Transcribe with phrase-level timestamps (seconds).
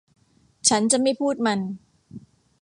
[0.69, 1.59] ฉันจะไม่พูดมัน